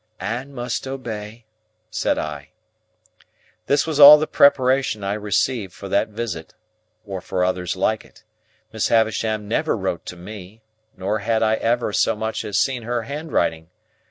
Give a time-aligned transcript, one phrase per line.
[0.19, 1.45] "And must obey,"
[1.91, 2.49] said I.
[3.67, 6.55] This was all the preparation I received for that visit,
[7.05, 8.23] or for others like it;
[8.73, 10.63] Miss Havisham never wrote to me,
[10.97, 13.69] nor had I ever so much as seen her handwriting.